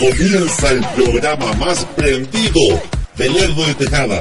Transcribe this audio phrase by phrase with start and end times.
[0.00, 2.80] Comienza el programa más prendido
[3.18, 4.20] del Lerdo de Tejada.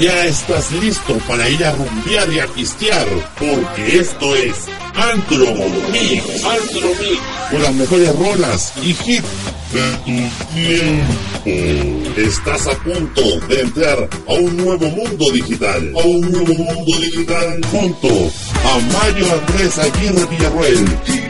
[0.00, 3.06] Ya estás listo para ir a rumbear y a pistear,
[3.38, 4.56] porque esto es
[4.92, 5.54] Antro
[5.92, 6.44] Mix.
[6.44, 7.20] Antro Mix.
[7.48, 9.22] Con las mejores rolas y hits
[9.72, 10.16] de tu
[10.52, 12.20] tiempo.
[12.20, 15.92] Estás a punto de entrar a un nuevo mundo digital.
[15.94, 17.60] A un nuevo mundo digital.
[17.70, 21.23] Junto a Mario Andrés Aguirre Villarroel.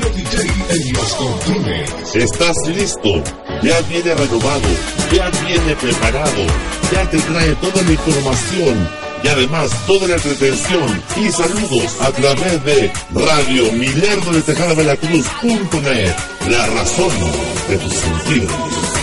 [2.15, 3.23] ¿Estás listo?
[3.63, 4.69] Ya viene renovado,
[5.13, 6.47] ya viene preparado,
[6.93, 8.89] ya te trae toda la información
[9.23, 16.15] y además toda la entretención y saludos a través de Radio Milerdo de Tejada Veracruz.net,
[16.49, 17.13] la razón
[17.69, 18.94] de tus sentidos.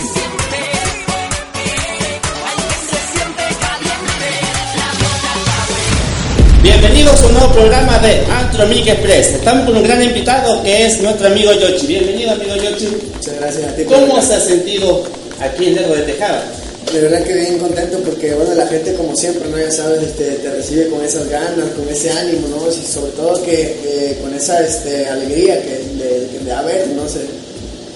[6.62, 9.34] Bienvenidos a un nuevo programa de Antro Milk Express.
[9.34, 11.88] Estamos con un gran invitado que es nuestro amigo Yochi.
[11.88, 12.86] Bienvenido, amigo Yochi.
[13.16, 13.82] Muchas gracias a ti.
[13.82, 15.02] ¿Cómo se ha sentido
[15.40, 16.44] aquí en Lerdo de Tejada?
[16.92, 19.58] De verdad que bien contento porque, bueno, la gente como siempre, ¿no?
[19.58, 22.70] Ya sabes, este, te recibe con esas ganas, con ese ánimo, ¿no?
[22.70, 26.86] Y sobre todo que eh, con esa este, alegría que le, que le da ver,
[26.90, 27.22] no sé.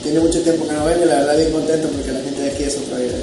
[0.03, 2.51] Tiene mucho tiempo que no vengo y la verdad bien contento porque la gente de
[2.51, 3.15] aquí es otra vida.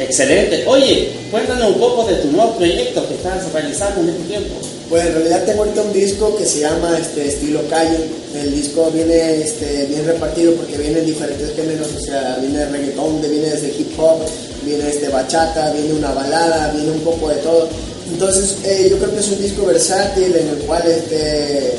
[0.00, 0.64] Excelente.
[0.66, 4.54] Oye, cuéntanos un poco de tu nuevo proyecto que estás realizando en este tiempo.
[4.88, 7.98] Pues en realidad tengo ahorita un disco que se llama este, Estilo Calle.
[8.34, 12.66] El disco viene este, bien repartido porque viene en diferentes géneros, o sea, viene de
[12.66, 14.20] reggaetón, viene desde hip hop,
[14.64, 17.68] viene desde bachata, viene una balada, viene un poco de todo.
[18.10, 21.74] Entonces eh, yo creo que es un disco versátil en el cual este,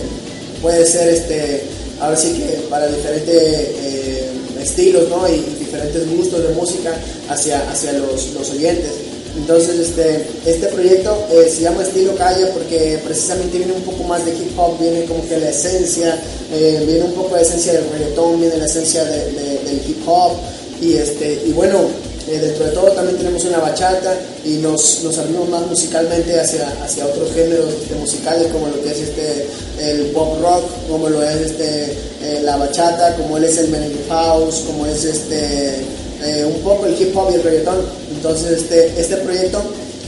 [0.62, 1.64] puede ser, este,
[2.00, 4.30] ahora sí que para diferentes eh,
[4.62, 5.28] estilos ¿no?
[5.28, 6.92] y, diferentes gustos de música
[7.30, 8.92] hacia, hacia los, los oyentes.
[9.38, 14.26] Entonces, este, este proyecto eh, se llama Estilo Calle porque precisamente viene un poco más
[14.26, 16.22] de hip hop, viene como que la esencia,
[16.54, 20.02] eh, viene un poco de esencia del reggaetón, viene la esencia de- de- del hip
[20.06, 20.34] hop
[20.82, 21.80] y, este, y bueno,
[22.28, 26.70] eh, dentro de todo también tenemos una bachata y nos, nos abrimos más musicalmente hacia,
[26.84, 29.48] hacia otros géneros musicales como lo que es este,
[29.80, 34.04] el pop rock, como lo es este, eh, la bachata, como él es el merengue
[34.10, 35.84] house, como es este,
[36.24, 37.82] eh, un poco el hip hop y el reggaetón.
[38.16, 39.62] Entonces este, este proyecto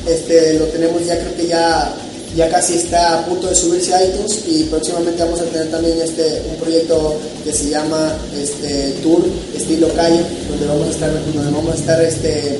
[0.07, 1.93] este, lo tenemos ya creo que ya,
[2.35, 5.99] ya casi está a punto de subirse a iTunes y próximamente vamos a tener también
[6.01, 9.23] este, un proyecto que se llama este, Tour
[9.55, 12.59] Estilo Calle, donde vamos a estar, este,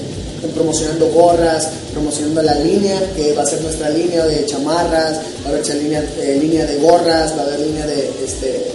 [0.53, 5.53] promocionando gorras, promocionando la línea, que va a ser nuestra línea de chamarras, va a
[5.53, 8.71] haber eh, línea de gorras, va a haber línea de, este,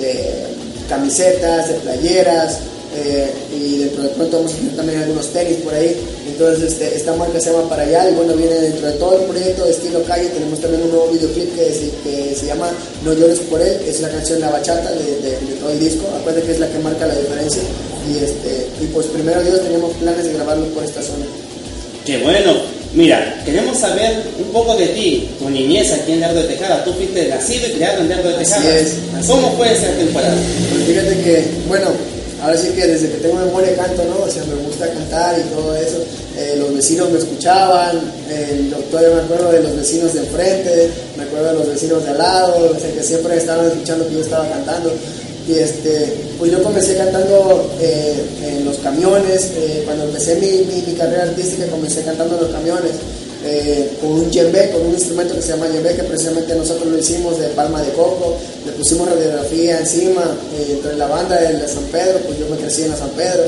[0.00, 0.46] de
[0.88, 2.58] camisetas, de playeras,
[2.96, 5.96] eh, y dentro de pronto vamos a tener también algunos tenis por ahí.
[6.28, 9.24] Entonces, este, esta marca se llama Para Allá y bueno, viene dentro de todo el
[9.26, 10.28] proyecto de estilo calle.
[10.28, 12.70] Tenemos también un nuevo videoclip que, se- que se llama
[13.04, 16.06] No llores por él, es la canción La Bachata de, de- de todo el disco.
[16.20, 17.62] Acuérdense que es la que marca la diferencia.
[18.08, 21.26] Y, este, y pues primero Dios teníamos planes de grabarlo por esta zona.
[22.06, 22.78] Qué bueno.
[22.94, 26.82] Mira, queremos saber un poco de ti, tu niñez aquí en Lerdo de Tejada.
[26.84, 28.76] Tú fuiste nacido y criado en Lerdo de Así Tejada.
[28.78, 30.34] es, así ¿Cómo fue esa temporada?
[30.72, 31.88] Pues fíjate que, bueno,
[32.42, 34.24] ahora sí que desde que tengo memoria canto, ¿no?
[34.24, 35.98] O sea, me gusta cantar y todo eso.
[36.36, 38.00] Eh, los vecinos me escuchaban,
[38.30, 42.04] el doctor, yo me acuerdo de los vecinos de enfrente, me acuerdo de los vecinos
[42.04, 44.92] de al lado, o sea, que siempre estaban escuchando que yo estaba cantando.
[45.48, 50.82] Y este, pues yo comencé cantando eh, en los camiones, eh, cuando empecé mi, mi,
[50.82, 52.92] mi carrera artística comencé cantando en los camiones.
[53.44, 56.98] Eh, con un djembe, con un instrumento que se llama djembe, que precisamente nosotros lo
[56.98, 61.84] hicimos de palma de coco, le pusimos radiografía encima, eh, entre la banda de San
[61.84, 63.44] Pedro, pues yo me crecí en la San Pedro,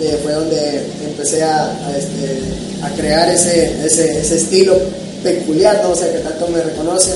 [0.00, 4.76] eh, fue donde empecé a, este, crear ese, ese, estilo
[5.22, 5.90] peculiar, ¿no?
[5.90, 7.14] o sea, que tanto me reconocen.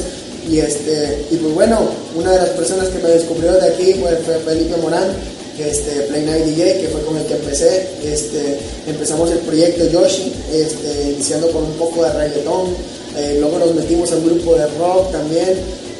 [0.48, 1.80] Y, este, y pues bueno,
[2.14, 5.08] una de las personas que me descubrió de aquí fue Felipe Morán,
[5.58, 7.88] este, Play Night DJ, que fue con el que empecé.
[8.04, 12.74] Este, empezamos el proyecto Yoshi, este, iniciando con un poco de reggaetón.
[13.16, 15.54] eh, luego nos metimos al grupo de rock también.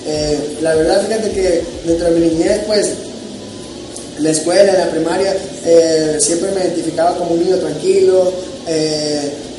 [0.06, 2.90] Eh, la verdad, fíjate que dentro de mi niñez, pues
[4.18, 5.34] la escuela, la primaria,
[5.64, 8.32] eh, siempre me identificaba como un niño tranquilo,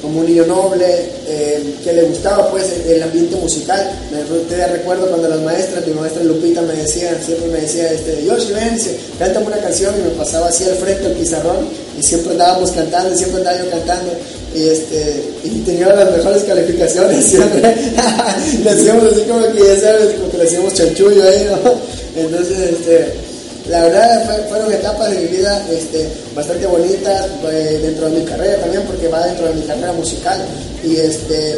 [0.01, 0.85] como un niño noble,
[1.27, 3.91] eh, que le gustaba pues el ambiente musical.
[4.11, 8.53] Me recuerdo cuando las maestras, mi maestra Lupita me decía, siempre me decía, este, Yoshi,
[8.53, 8.77] ven,
[9.19, 11.67] cántame una canción y me pasaba así al frente del pizarrón
[11.99, 14.11] y siempre andábamos cantando, siempre andaba yo cantando
[14.55, 17.61] y este y tenía las mejores calificaciones siempre
[18.63, 21.73] le hacíamos así como que ya sabes como que le hacíamos chanchullo ahí ¿no?
[22.15, 23.26] entonces este
[23.69, 28.25] la verdad fue- fueron etapas de mi vida este, bastante bonitas eh, dentro de mi
[28.25, 30.39] carrera también porque va dentro de mi carrera musical
[30.83, 31.57] y este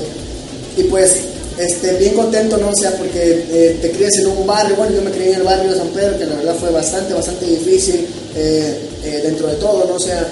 [0.77, 1.15] y pues
[1.57, 2.69] este, bien contento, ¿no?
[2.69, 5.43] O sea, porque eh, te crías en un barrio, bueno, yo me crié en el
[5.43, 8.07] barrio de San Pedro, que la verdad fue bastante, bastante difícil,
[8.37, 8.77] eh,
[9.23, 9.95] dentro de todo, ¿no?
[9.95, 10.25] O sea,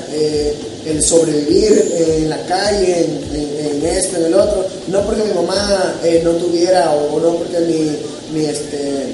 [0.85, 6.31] el sobrevivir en la calle, en, esto, en el otro, no porque mi mamá no
[6.31, 7.91] tuviera o, no porque mi,
[8.39, 9.07] mi, este,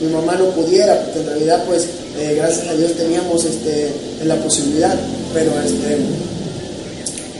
[0.00, 1.84] mi mamá no pudiera, porque en realidad pues
[2.36, 3.90] gracias a Dios teníamos este,
[4.24, 4.94] la posibilidad,
[5.32, 5.98] pero este,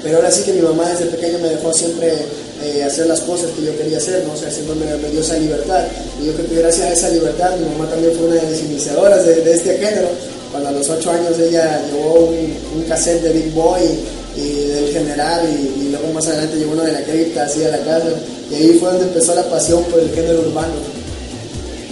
[0.02, 2.12] pero ahora sí que mi mamá desde pequeño me dejó siempre
[2.62, 4.32] eh, hacer las cosas que yo quería hacer, ¿no?
[4.32, 5.84] O sea, siempre me, dio esa libertad.
[6.20, 8.61] Y yo creo que gracias a esa libertad, mi mamá también fue una de las
[8.61, 10.08] iniciadoras de, este género.
[10.50, 12.31] Cuando a los ocho años ella llevó
[12.75, 13.82] un, cassette de Big Boy
[14.37, 17.78] y, del general y, luego más adelante llevó uno de la cripta así a la
[17.78, 18.08] casa.
[18.50, 20.75] Y ahí fue donde empezó la pasión por el género urbano.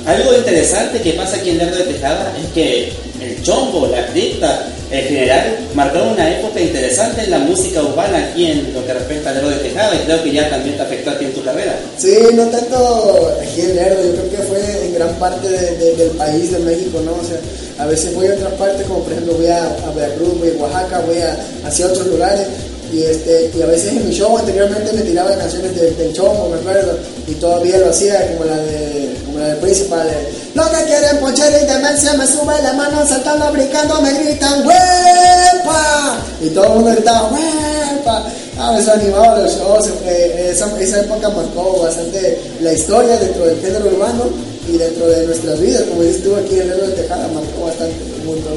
[0.08, 2.90] Algo interesante que pasa aquí en Lerdo de Tejada es que
[3.20, 8.46] el chombo, la cripta, en general, marcó una época interesante en la música urbana aquí
[8.46, 11.10] en lo que respecta a Lerdo de Tejada y creo que ya también te afectó
[11.10, 11.78] a ti en tu carrera.
[11.98, 16.52] Sí, no tanto aquí en Lerdo, yo creo que fue en gran parte del país,
[16.52, 17.12] de México, ¿no?
[17.12, 17.38] O sea,
[17.76, 20.62] a veces voy a otras partes, como por ejemplo voy a, a Veracruz, voy a
[20.62, 22.46] Oaxaca, voy a, hacia otros lugares
[22.94, 26.56] y, este, y a veces en mi show anteriormente me tiraba canciones del show, me
[26.56, 29.07] acuerdo, y todavía lo hacía como la de
[29.44, 30.08] del principal.
[30.54, 36.18] Lo que quieren ponchera y demencia me sube la mano saltando, brincando, me gritan ¡Huepa!
[36.40, 38.24] Y todo el mundo gritaba ¡Huepa!
[38.58, 43.60] Ah, eso animaba los shows, eh, esa, esa época marcó bastante la historia dentro del
[43.60, 44.24] género urbano
[44.68, 47.94] y dentro de nuestras vidas, como dices tú aquí en el de Tejada, marcó bastante
[47.94, 48.50] el mundo.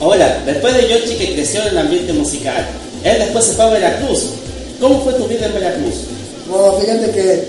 [0.00, 2.66] Ahora, después de Yoshi que creció en el ambiente musical,
[3.04, 4.24] él después se fue a Veracruz.
[4.80, 5.94] ¿Cómo fue tu vida en Veracruz?
[6.48, 7.48] Bueno, fíjate que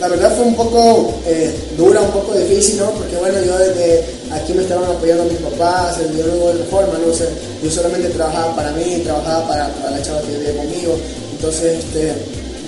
[0.00, 2.90] la verdad fue un poco eh, dura, un poco difícil, ¿no?
[2.92, 7.12] Porque bueno, yo desde aquí me estaban apoyando mis papás, el biólogo de forma, ¿no?
[7.12, 7.28] sé,
[7.62, 10.96] yo solamente trabajaba para mí, trabajaba para, la chava que vivía conmigo,
[11.32, 12.12] entonces, este,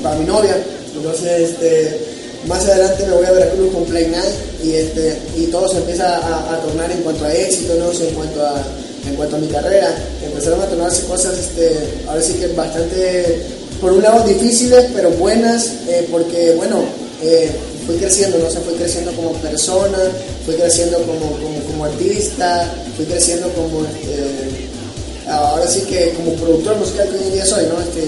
[0.02, 0.56] para mi novia,
[0.96, 2.00] entonces, este,
[2.46, 4.34] más adelante me voy a Veracruz con Play Night
[4.64, 7.92] y, este, y todo se empieza a, tornar en cuanto a éxito, ¿no?
[7.92, 8.64] sé, en cuanto a
[9.06, 9.96] en cuanto a mi carrera.
[10.24, 11.74] Empezaron a tomarse cosas, este,
[12.06, 13.42] ahora sí que bastante,
[13.80, 16.84] por un lado difíciles, pero buenas, eh, porque, bueno,
[17.22, 17.50] eh,
[17.86, 18.46] fui creciendo, ¿no?
[18.46, 19.98] O fui creciendo como persona,
[20.44, 21.36] fui creciendo como,
[21.66, 27.32] como, artista, fui creciendo como, este, ahora sí que como productor musical que hoy en
[27.34, 27.80] día soy, ¿no?
[27.80, 28.02] Este,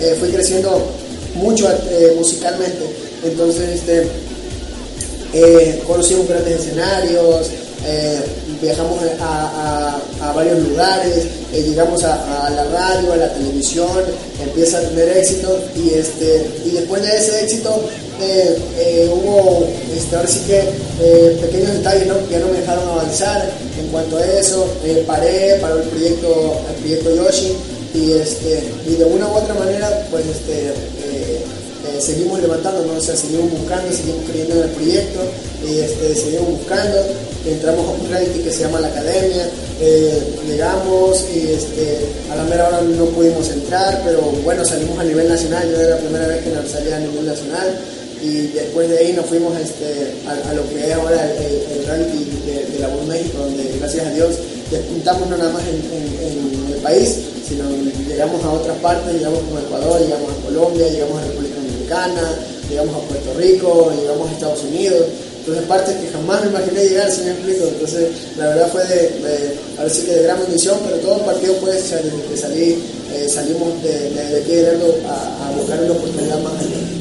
[0.00, 0.82] eh, fui creciendo
[1.34, 1.68] mucho
[2.16, 2.86] musicalmente.
[3.24, 4.08] Entonces, este,
[5.86, 7.50] conocí grandes escenarios,
[7.86, 8.20] eh,
[8.60, 10.00] viajamos a,
[10.34, 14.04] varios lugares, eh, llegamos a, la radio, a la televisión,
[14.42, 17.82] empieza a tener éxito y, este, y después de ese éxito
[18.22, 20.62] eh, hubo, este, ahora sí que
[21.40, 24.66] pequeños detalles que ya no me dejaron avanzar en cuanto a eso,
[25.06, 27.56] paré, para el proyecto, el proyecto Yoshi
[27.94, 30.72] y, este, y de una u otra manera pues este,
[32.00, 35.20] seguimos levantándonos, o sea, seguimos buscando, seguimos creyendo en el proyecto,
[35.66, 36.96] y este, seguimos buscando,
[37.46, 39.48] entramos a un reality que se llama La Academia,
[39.80, 41.98] eh, llegamos y este,
[42.30, 45.96] a la mera hora no pudimos entrar, pero bueno, salimos a nivel nacional, yo era
[45.96, 47.78] la primera vez que salía a nivel nacional,
[48.22, 52.78] y después de ahí nos fuimos este, a, lo que es ahora el, reality de,
[52.78, 54.36] la Voz México, donde gracias a Dios
[54.70, 55.80] despuntamos no nada más en,
[56.72, 57.64] el país, sino
[58.08, 61.60] llegamos a otras partes, llegamos a Ecuador, llegamos a Colombia, llegamos a República
[62.70, 65.06] llegamos a Puerto Rico, llegamos a Estados Unidos.
[65.40, 67.64] Entonces, partes que jamás me imaginé llegar, si me explico.
[67.66, 71.22] Entonces, la verdad fue de, a ver si que de gran bendición, pero todo el
[71.22, 72.72] partido pues, desde
[73.12, 76.99] eh, salimos de, de, aquí de a, a, buscar una oportunidad más allá.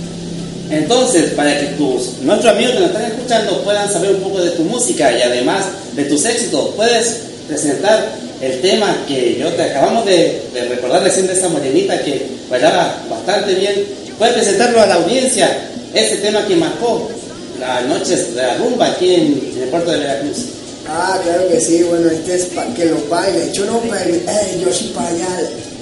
[0.70, 4.52] Entonces, para que tus, nuestros amigos que nos están escuchando puedan saber un poco de
[4.52, 10.06] tu música y además de tus éxitos, puedes presentar el tema que yo te acabamos
[10.06, 14.96] de, de recordar recién de esa morenita que bailaba bastante bien Puedes presentarlo a la
[14.96, 15.50] audiencia,
[15.94, 17.10] ese tema que marcó
[17.58, 20.40] las noches de la rumba aquí en, el puerto de Veracruz.
[20.86, 23.50] Ah, claro que sí, bueno, este es para que lo baile.
[23.54, 25.28] Yo no baile, eh, yo para allá.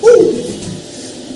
[0.04, 0.57] Uh.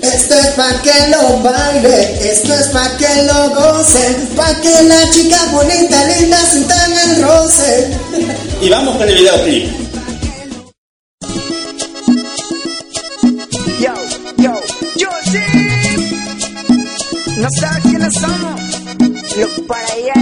[0.02, 5.10] Esto es para que lo baile, esto es para que lo goce, para que la
[5.10, 7.90] chica bonita, linda, sientan el roce.
[8.60, 9.82] y vamos con el videoclip.
[17.38, 18.60] No sabes quiénes somos,
[19.36, 20.21] los parayales.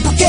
[0.00, 0.27] pa' que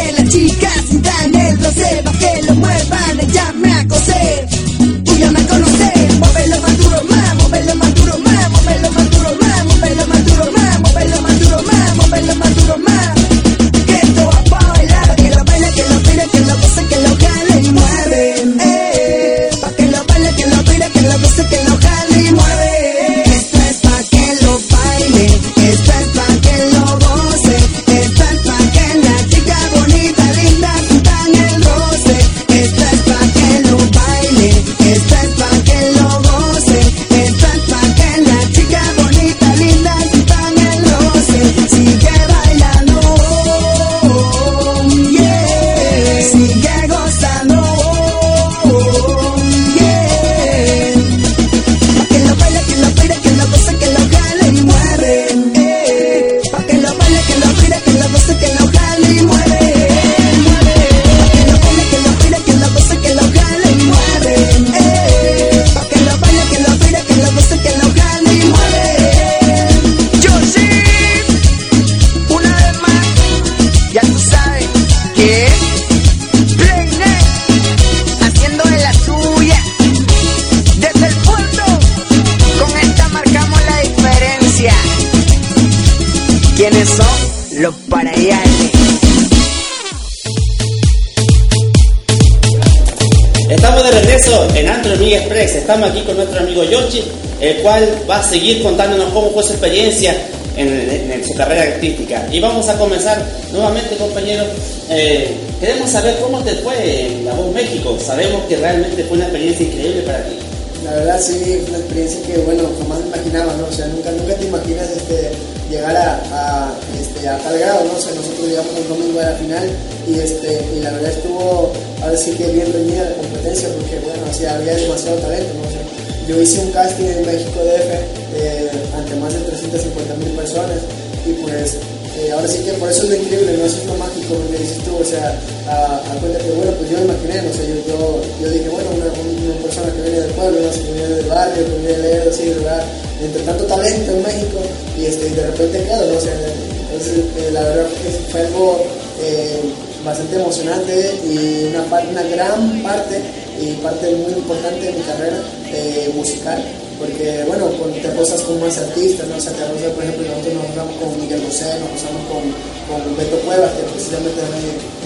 [95.69, 97.03] Estamos aquí con nuestro amigo Yoshi,
[97.39, 100.17] el cual va a seguir contándonos cómo fue su experiencia
[100.57, 102.27] en, su carrera artística.
[102.31, 104.47] Y vamos a comenzar nuevamente, compañeros.
[104.89, 107.95] Eh, queremos saber cómo te fue en La Voz México.
[108.03, 110.48] Sabemos que realmente fue una experiencia increíble para ti.
[110.89, 113.67] La verdad sí, una experiencia que, bueno, jamás me imaginaba, ¿no?
[113.67, 115.29] O sea, nunca, nunca te imaginas este,
[115.69, 117.93] llegar a, a, este, a tal grado, ¿no?
[117.93, 119.69] O sea, nosotros llegamos el domingo a la final
[120.07, 124.23] y, este, y la verdad estuvo, ahora sí que bien reñida la competencia porque, bueno,
[124.27, 125.61] o sea, había demasiado talento, ¿no?
[125.61, 127.91] O yo hice un casting en México DF
[128.35, 130.77] eh, ante más de 350 mil personas
[131.25, 131.77] y pues
[132.19, 134.83] eh, ahora sí que por eso es lo increíble, no es lo mágico que dices
[134.83, 138.21] tú, o sea, a, a cuenta que bueno, pues yo me imaginé, no sé, yo,
[138.41, 141.63] yo, dije, bueno, una, una, persona que viene del pueblo, sé, que viene del barrio,
[141.63, 142.83] que viene de leer, así, ¿verdad?
[143.23, 144.59] Entre tanto talento en México
[144.97, 146.17] y, este, de repente quedo, ¿no?
[146.17, 148.83] O sea, entonces eh, la verdad que fue algo
[149.21, 149.61] eh,
[150.03, 153.21] bastante emocionante y una, una gran parte
[153.61, 155.41] y parte muy importante de mi carrera
[155.73, 156.63] eh, musical
[156.99, 159.37] porque bueno, te rozas con más artistas, ¿no?
[159.37, 162.43] O por ejemplo, nosotros nos rozamos con Miguel José, nos rozamos con,
[162.91, 164.41] con Beto Cuevas, que precisamente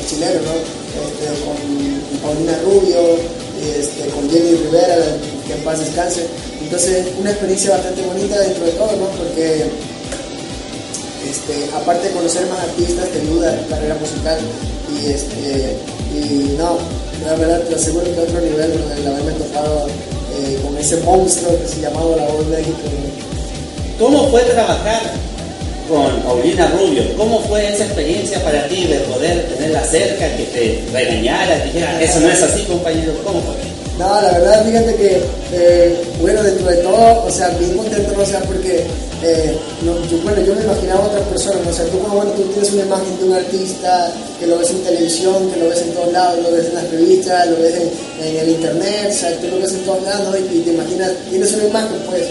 [0.01, 0.57] es chileno, ¿no?
[0.57, 1.55] Este, con
[2.25, 2.97] Paulina Rubio,
[3.77, 4.97] este, con Jenny Rivera,
[5.45, 6.25] que en paz descanse.
[6.63, 9.05] Entonces, una experiencia bastante bonita dentro de todo, ¿no?
[9.13, 9.69] Porque
[11.29, 14.39] este, aparte de conocer más artistas, te ayuda a tu carrera musical
[14.97, 15.77] y, este,
[16.17, 16.77] y no,
[17.25, 21.67] la verdad te aseguro que otro nivel, el haberme tocado eh, con ese monstruo que
[21.67, 22.77] se llamaba La Voz México.
[23.99, 25.01] ¿Cómo fue trabajar
[25.87, 27.03] con Paulina Rubio?
[27.17, 32.19] ¿Cómo fue esa experiencia para ti de poder tenerla cerca, que te regañara, dijera, eso
[32.19, 33.13] no es así, compañero?
[33.23, 33.55] ¿Cómo fue?
[33.97, 35.21] No, la verdad, fíjate que,
[35.53, 38.85] eh, bueno, dentro de todo, o sea, bien contento, no sea, porque,
[39.21, 42.31] eh, no, yo, bueno, yo me imaginaba a otras personas, o sea, tú como, bueno,
[42.31, 45.81] tú tienes una imagen de un artista que lo ves en televisión, que lo ves
[45.81, 49.37] en todos lados, lo ves en las revistas, lo ves en, el internet, o sea,
[49.39, 50.37] tú lo ves en todos lados, ¿no?
[50.37, 52.23] y, te imaginas, tienes una imagen, pues,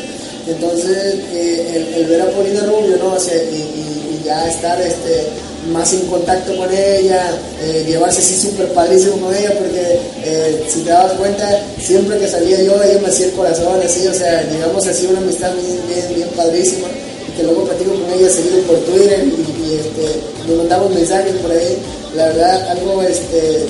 [0.46, 3.14] entonces, eh, el, ver a Paulina Rubio, ¿no?
[3.14, 5.26] O sea, y, ya estar, este,
[5.72, 10.80] más en contacto con ella, eh, llevarse así súper padrísimo con ella, porque eh, si
[10.80, 14.44] te das cuenta, siempre que salía yo, ella me hacía el corazón así, o sea,
[14.44, 16.86] digamos así, una amistad bien, bien, bien padrísima,
[17.36, 21.50] que luego platico con ella seguido por Twitter y, y este, nos mandamos mensajes por
[21.50, 21.78] ahí,
[22.14, 23.66] la verdad, algo este,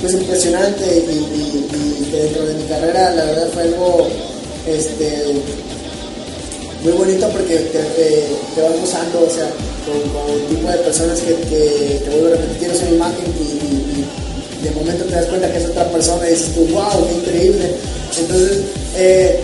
[0.00, 4.08] pues impresionante y, dentro de mi carrera, la verdad fue algo
[4.66, 5.24] este,
[6.82, 9.48] muy bonito porque te, te, vas gozando, o sea,
[9.84, 14.06] con, con, el tipo de personas que, que te vuelvo a repetir, una imagen y,
[14.62, 17.70] de momento te das cuenta que es otra persona y dices tú, wow, qué increíble.
[18.18, 18.58] Entonces,
[18.96, 19.40] eh,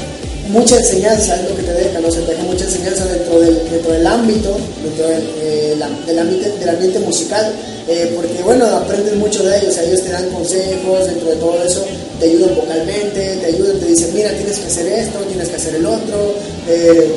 [0.52, 2.10] mucha enseñanza es lo que te deja, ¿no?
[2.10, 6.98] Se te deja mucha enseñanza dentro del, dentro del ámbito, dentro del, eh, del, ambiente,
[7.00, 7.52] musical,
[7.88, 11.84] eh, porque bueno, aprendes mucho de ellos, ellos te dan consejos dentro de todo eso,
[12.20, 15.74] te ayudan vocalmente, te ayudan, te dicen, mira, tienes que hacer esto, tienes que hacer
[15.74, 16.34] el otro,
[16.68, 17.10] eh,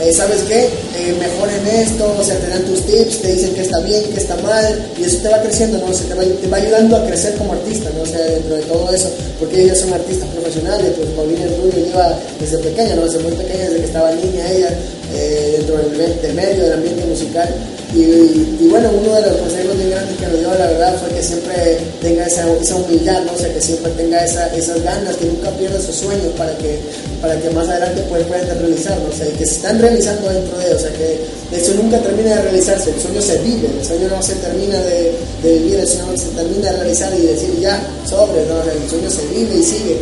[0.00, 0.66] eh, ¿sabes qué?
[0.96, 4.02] Eh, mejor en esto, o sea, te dan tus tips, te dicen que está bien,
[4.04, 5.86] que está mal, y eso te va creciendo, ¿no?
[5.86, 8.02] O sea, te va, te va ayudando a crecer como artista, ¿no?
[8.02, 12.18] O sea, dentro de todo eso, porque ellos son artistas profesionales, pues Paulina Rubio lleva
[12.40, 13.04] desde pequeña, ¿no?
[13.04, 14.70] Desde muy pequeña, desde que estaba niña ella,
[15.14, 17.48] eh, dentro del, del, medio, del ambiente musical,
[17.94, 21.22] y, bueno, uno de los consejos bien grandes que me dio, la verdad, fue que
[21.22, 23.32] siempre tenga esa, esa humildad, ¿no?
[23.32, 26.80] O sea, que siempre tenga esa, esas ganas, que nunca pierda sus sueños para que,
[27.20, 30.56] para que más adelante pues, puedan realizarlo, o sea, y que se están realizando dentro
[30.56, 31.20] de, o sea, que
[31.52, 35.12] eso nunca termina de realizarse, el sueño se vive, el sueño no se termina de,
[35.42, 37.76] vivir, el sueño se termina de realizar y decir ya,
[38.08, 38.56] sobre, ¿no?
[38.62, 39.96] El sueño se vive y sigue.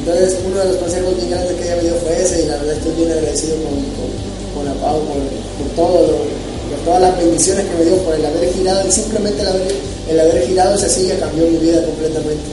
[0.00, 2.56] Entonces, uno de los consejos bien grandes que ella me dio fue ese, y la
[2.56, 4.08] verdad estoy bien agradecido con, con,
[4.56, 8.24] con la Pau, por todo lo, por todas las bendiciones que me dio, por el
[8.24, 9.74] haber girado, y simplemente el haber,
[10.10, 12.44] el haber girado esa silla cambió mi vida completamente.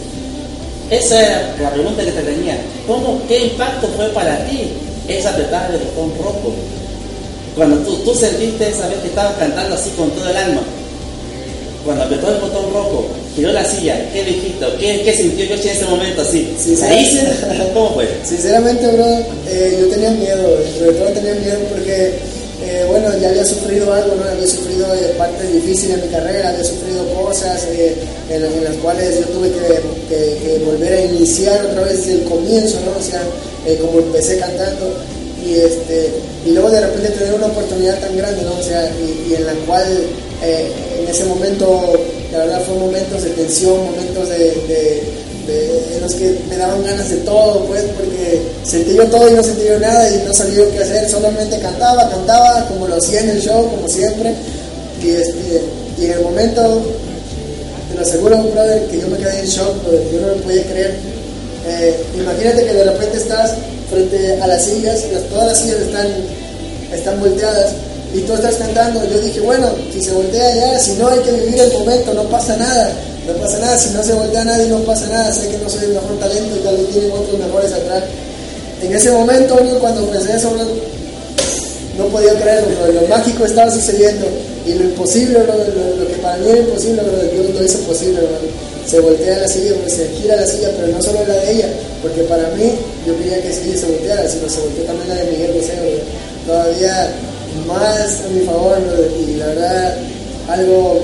[0.90, 2.58] Esa era la pregunta que te tenía.
[2.86, 4.74] ¿Cómo, ¿Qué impacto fue para ti
[5.08, 6.54] esa apretada de botón rojo?
[7.56, 10.62] Cuando tú, tú sentiste esa vez que estabas cantando así con todo el alma,
[11.86, 14.66] cuando apretó el botón rojo, giró la silla, ¿qué dijiste?
[14.80, 16.56] ¿Qué, qué sintió Yoshi en ese momento así?
[16.84, 17.20] ¿Ahí
[17.74, 18.08] ¿Cómo fue?
[18.24, 19.06] Sinceramente, bro,
[19.48, 22.20] eh, yo tenía miedo, sobre todo tenía miedo porque,
[22.88, 24.24] bueno, ya había sufrido algo, ¿no?
[24.24, 27.96] Había sufrido eh, partes difíciles de mi carrera, había sufrido cosas eh,
[28.30, 33.00] en, las cuales yo tuve que, volver a iniciar otra vez desde el comienzo, ¿no?
[33.00, 33.22] O sea,
[33.66, 34.94] eh, como empecé cantando
[35.46, 36.12] y este
[36.46, 38.54] y luego de repente tener una oportunidad tan grande, ¿no?
[38.60, 39.86] O sea, y, en la cual
[40.42, 41.94] en ese momento,
[42.32, 45.02] la verdad fue momentos de tensión, momentos de,
[45.48, 49.34] de, en los que me daban ganas de todo, pues, porque sentí yo todo y
[49.34, 53.22] no sentí yo nada y no sabía qué hacer, solamente cantaba, cantaba como lo hacía
[53.22, 54.34] en el show, como siempre,
[55.04, 55.62] y, este,
[56.00, 56.82] y en el momento,
[57.90, 59.76] te lo aseguro, brother, que yo me quedé en shock,
[60.14, 60.96] yo no lo podía creer,
[61.68, 63.52] eh, imagínate que de repente estás
[63.90, 66.08] frente a las sillas, las- todas las sillas están,
[66.94, 67.72] están volteadas
[68.14, 69.02] y tú estás cantando.
[69.10, 72.24] Yo dije, bueno, si se voltea ya, si no hay que vivir el momento, no
[72.24, 72.92] pasa nada.
[73.32, 75.32] No pasa nada, si no se voltea nadie, no pasa nada.
[75.32, 78.04] Sé que no soy el mejor talento y tal vez tienen otros mejores atrás.
[78.82, 80.66] En ese momento, cuando pensé eso, bro,
[81.98, 83.02] no podía creerlo, bro.
[83.02, 84.26] lo mágico estaba sucediendo
[84.66, 88.20] y lo imposible, lo, lo que para mí era imposible, bro, Dios lo hizo posible.
[88.86, 91.70] Se voltea la silla, bro, se gira la silla, pero no solo la de ella,
[92.02, 92.72] porque para mí
[93.06, 96.54] yo quería que sí se volteara, sino se volteó también la de Miguel bro.
[96.54, 97.12] todavía
[97.68, 98.78] más a mi favor,
[99.20, 99.98] y la verdad,
[100.50, 101.02] algo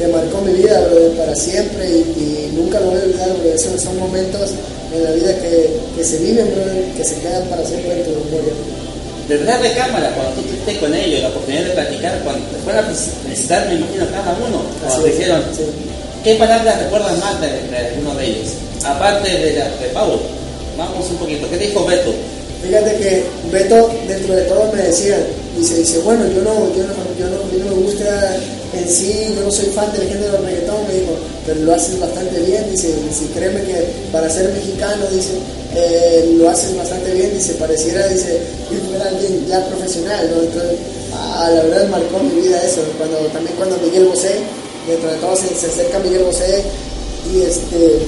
[0.00, 0.80] que marcó mi vida,
[1.18, 3.52] para siempre y, y nunca lo voy a olvidar, bro.
[3.52, 4.48] Esos son momentos
[4.96, 6.48] en la vida que, que se viven,
[6.96, 8.54] que se quedan para siempre en tu memoria.
[9.28, 12.84] Detrás de cámara, cuando tú estuviste con ellos, la oportunidad de platicar, cuando te fueron
[12.84, 15.62] a felicitar, me imagino, cada uno, cuando te dijeron, sí.
[16.24, 18.48] ¿qué palabras recuerdas más de, de alguno de ellos?
[18.82, 20.18] Aparte de, la, de Pablo,
[20.78, 22.10] vamos un poquito, ¿qué te dijo Beto?
[22.64, 25.18] Fíjate que Beto, dentro de todo, me decía,
[25.56, 28.36] dice, dice, bueno, yo no, yo no, yo no, a mí no me gusta
[28.72, 31.12] en sí, yo no soy fan del género del reggaetón, me dijo,
[31.46, 35.32] pero lo haces bastante bien, dice, dice, créeme que para ser mexicano, dice,
[35.74, 40.42] eh, lo haces bastante bien, dice, pareciera, dice, que fuera alguien ya profesional, ¿no?
[40.42, 40.78] Entonces,
[41.14, 44.36] ah, la verdad marcó mi vida eso, cuando, también cuando Miguel Bosé,
[44.86, 46.62] dentro de todo se, se acerca Miguel Bosé
[47.34, 47.98] y este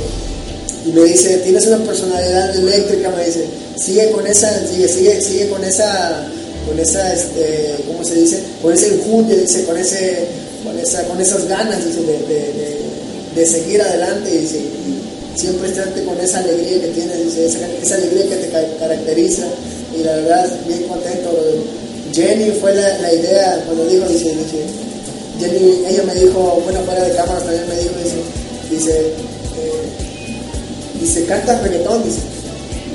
[0.85, 5.49] y me dice, tienes una personalidad eléctrica, me dice, sigue con esa, sigue, sigue, sigue
[5.49, 6.27] con esa,
[6.67, 8.41] con esa, este, ¿cómo se dice?
[8.61, 10.27] Con ese enjundia, dice, con ese,
[10.65, 12.79] con esa, con esas ganas, dice, de, de,
[13.35, 17.95] de, seguir adelante, dice, y siempre estarte con esa alegría que tienes, dice, esa, esa
[17.97, 19.45] alegría que te ca- caracteriza,
[19.99, 21.31] y la verdad, bien contento.
[22.13, 24.65] Jenny fue la, la idea, cuando dijo, dice, dice,
[25.41, 28.17] Jenny, ella me dijo, bueno, fuera de cámara también me dijo, dice,
[28.71, 29.83] dice, eh,
[31.01, 32.19] dice, canta reggaetón, dice,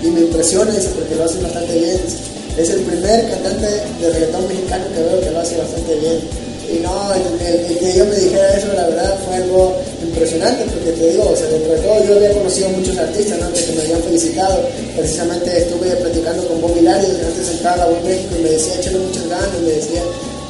[0.04, 2.18] y me impresiona, dice, porque lo hace bastante bien, dice.
[2.58, 3.68] Es el primer cantante
[4.02, 6.20] de reggaetón mexicano que veo que lo hace bastante bien,
[6.68, 11.10] y no, el, que yo me dijera eso, la verdad, fue algo impresionante, porque te
[11.12, 13.48] digo, o sea, dentro de todo yo había conocido muchos artistas, ¿no?
[13.54, 18.44] que me habían felicitado, precisamente estuve platicando con Bob Hilario, antes sentaba a México, y
[18.44, 20.02] me decía, échale muchas ganas, me decía,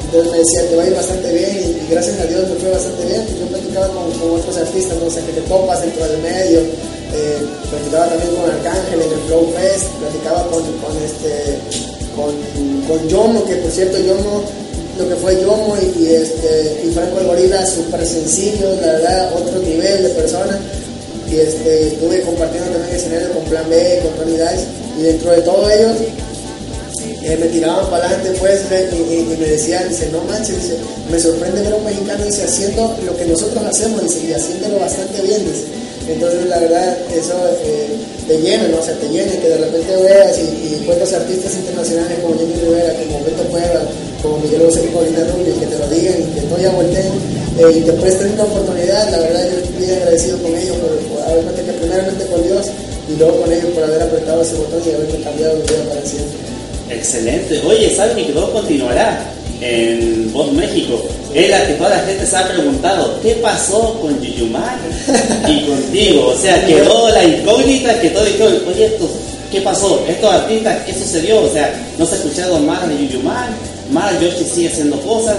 [0.08, 2.56] entonces me decía, te va a ir bastante bien y, y gracias a Dios me
[2.56, 3.22] fue bastante bien.
[3.28, 5.06] Yo platicaba con, otros artistas, ¿no?
[5.06, 6.60] o sea, que te topas dentro del medio.
[7.12, 10.64] Eh, platicaba también con Arcángel en el Flow Fest, platicaba con,
[11.04, 11.60] este,
[12.18, 12.34] con,
[12.88, 14.42] con Yomo, que por cierto Yomo,
[14.98, 19.60] lo que fue Yomo y, este, y Franco el Gorila, súper sencillos, la verdad, otro
[19.60, 20.58] nivel de persona.
[21.30, 24.66] Y este, estuve compartiendo también escenario con Plan B, con Tony Dice,
[24.98, 25.96] y dentro de todo ellos,
[27.22, 30.76] eh, me tiraban para adelante pues y me decían, dice, no manches, dice,
[31.10, 34.78] me sorprende ver a un mexicano dice, haciendo lo que nosotros hacemos dice, y haciéndolo
[34.80, 35.44] bastante bien.
[35.44, 35.87] Dice.
[36.08, 38.78] Entonces la verdad eso eh, te llena, ¿no?
[38.78, 42.54] o sea, te llena que de repente veas y, y encuentras artistas internacionales como Jenny
[42.54, 43.82] Rivera, como Beto Cueva,
[44.22, 47.12] como Miguel José Paulina Rubio, que te lo digan y que no ya volteen
[47.58, 50.90] eh, y te presten una oportunidad, la verdad yo estoy bien agradecido con ellos por,
[51.12, 52.66] por haber que primeramente con Dios
[53.08, 56.02] y luego con ellos por haber apretado ese botón y haberme cambiado mi vida para
[56.06, 56.38] siempre.
[56.90, 57.60] Excelente.
[57.66, 61.00] Oye, ¿sabes que continuará en Voz México?
[61.34, 64.78] Es la que toda la gente se ha preguntado, ¿qué pasó con Yuyumar
[65.48, 66.28] y contigo?
[66.28, 69.10] O sea, quedó la incógnita que todo dijo, oye, estos,
[69.52, 70.04] ¿qué pasó?
[70.08, 71.42] Estos artistas, ¿qué sucedió?
[71.42, 73.48] O sea, no se ha escuchado más de Yuyumar,
[73.90, 75.36] más Yoshi sigue haciendo cosas.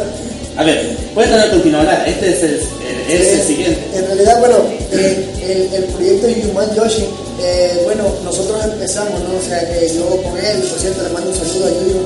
[0.58, 2.04] A ver, cuéntanos continuará.
[2.06, 3.80] Este es el, el- es el Eh, siguiente.
[3.96, 4.58] En realidad, bueno,
[4.92, 7.06] eh, el, el proyecto de Yuman Yoshi,
[7.42, 9.38] eh, bueno, nosotros empezamos, ¿no?
[9.40, 12.00] O sea, que yo con él, por cierto, le mando un saludo a Yuyo,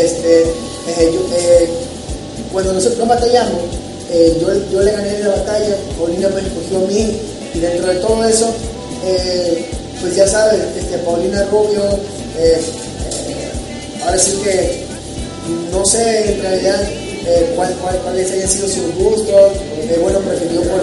[0.00, 0.44] este,
[0.88, 1.68] eh, eh,
[2.52, 3.62] cuando nosotros batallamos,
[4.10, 7.20] eh, yo, yo le gané la batalla, Paulina me escogió a mí,
[7.54, 8.52] y dentro de todo eso,
[10.00, 11.82] pues ya sabes, este, Paulina Rubio,
[14.04, 14.84] ahora sí que
[15.72, 16.82] no sé en realidad
[17.28, 19.52] eh, cuál, cuál- cuáles hayan sido sus gustos.
[20.00, 20.82] Bueno, prefirió por,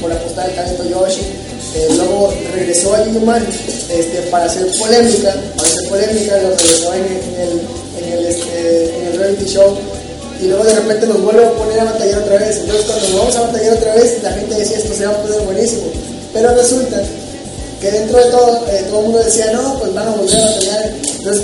[0.00, 1.22] por, apostar al talento Yoshi.
[1.96, 3.44] Luego regresó a Yuman
[3.90, 5.34] este, para hacer polémica.
[5.56, 7.60] Para hacer polémica, lo regresó en, en el
[9.26, 9.76] reality show.
[10.40, 12.58] Y luego de repente nos vuelve a poner a batallar otra vez.
[12.58, 15.22] Entonces, cuando nos vamos a batallar otra vez, la gente decía esto se va a
[15.22, 15.86] poner buenísimo.
[16.32, 17.02] Pero resulta
[17.80, 20.44] que dentro de todo, eh, todo el mundo decía, no, pues van a volver a
[20.44, 20.94] batallar.
[21.18, 21.42] Entonces,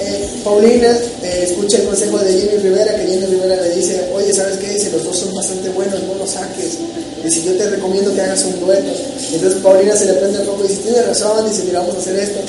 [0.00, 4.32] eh, Paulina eh, escucha el consejo de Jenny Rivera, que Jenny Rivera le dice, oye,
[4.32, 4.70] ¿sabes qué?
[4.70, 6.78] Dice, los dos son bastante buenos, no los saques.
[7.22, 8.90] Dice, yo te recomiendo que hagas un dueto.
[9.32, 11.98] Entonces Paulina se le prende el foco y dice, tienes razón, dice, mira, vamos a
[11.98, 12.40] hacer esto.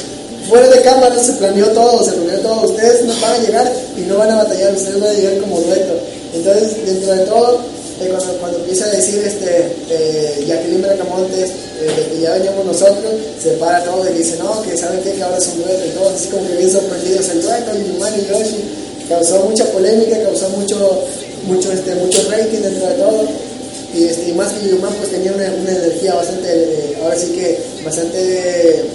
[0.49, 2.69] Fuera de cámara se planeó todo, se planeó todo.
[2.69, 5.59] Ustedes no van a llegar y no van a batallar, ustedes van a llegar como
[5.61, 5.93] dueto.
[6.33, 7.59] Entonces, dentro de todo,
[8.01, 11.49] eh, cuando, cuando empieza a decir este, eh, Jacqueline Bracamontes,
[11.81, 15.37] eh, que ya veníamos nosotros, se para todo y dice, no, que saben que ahora
[15.37, 18.63] es un dueto y todos así como que bien sorprendidos, el dueto, Yumán y Yoshi,
[19.07, 21.03] causó mucha polémica, causó mucho,
[21.45, 23.27] mucho, este, mucho rating dentro de todo.
[23.93, 27.33] Y, este, y más que Yumán pues tenía una, una energía bastante, eh, ahora sí
[27.33, 28.85] que bastante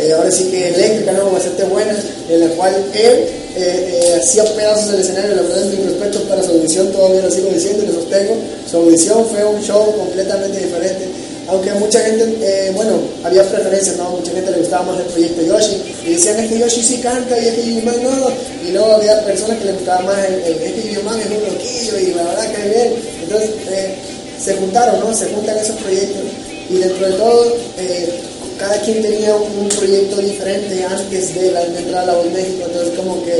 [0.00, 1.30] eh, ahora sí que eléctrica, ¿no?
[1.30, 1.96] bastante buena,
[2.28, 3.24] en la cual él
[3.56, 7.30] eh, eh, hacía pedazos del escenario, la verdad, mi respeto para su audición, todavía lo
[7.30, 8.36] sigo diciendo y lo sostengo,
[8.70, 11.06] su audición fue un show completamente diferente,
[11.48, 12.92] aunque mucha gente, eh, bueno,
[13.24, 14.10] había preferencias, ¿no?
[14.10, 17.38] Mucha gente le gustaba más el proyecto Yoshi, y decían, es que Yoshi sí canta,
[17.38, 18.30] y es que no,
[18.66, 21.98] y luego había personas que le gustaba más el, el es que es un loquillo,
[21.98, 23.94] y la verdad que bien, entonces eh,
[24.38, 25.12] se juntaron, ¿no?
[25.12, 26.22] Se juntan esos proyectos,
[26.70, 28.29] y dentro de todo, eh,
[28.60, 32.64] cada quien tenía un, proyecto diferente antes de, la, de entrar a la Voz México,
[32.66, 33.32] entonces como que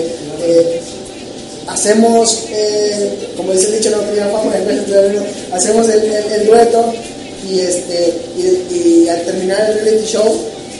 [0.42, 0.80] eh,
[1.66, 4.52] hacemos, eh, como dice el dicho, no quería fama,
[5.52, 6.92] hacemos el, el- el dueto
[7.48, 10.36] y, este, y al terminar el reality show,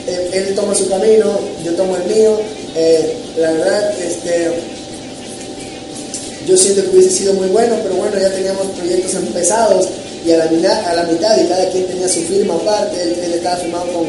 [0.07, 2.39] eh, él toma su camino, yo tomo el mío,
[2.75, 4.51] eh, la verdad, este,
[6.47, 9.87] yo siento que hubiese sido muy bueno, pero bueno, ya teníamos proyectos empezados
[10.25, 13.33] y a la, mina- a la mitad y cada quien tenía su firma aparte, él,
[13.33, 14.05] estaba firmado con,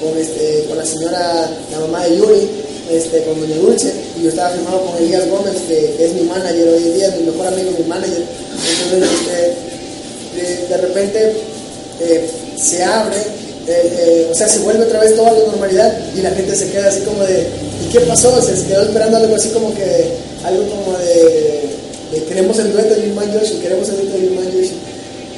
[0.00, 2.48] con, este, con la señora, la mamá de Yuri,
[2.90, 6.68] este, con Doña Dulce, y yo estaba firmado con Elías Gómez, que, es mi manager
[6.68, 8.22] hoy en día, mi mejor amigo, mi manager.
[8.84, 11.32] Entonces, este, de, de repente
[12.00, 16.20] eh, se abre, eh, eh, o sea, se vuelve otra vez toda la normalidad y
[16.20, 17.46] la gente se queda así como de,
[17.84, 18.40] ¿y qué pasó?
[18.40, 20.10] Se, quedó esperando algo así como que,
[20.44, 24.72] algo como de, queremos el dueto de Yulman Yoshi, queremos el dueto de Yulman Yoshi.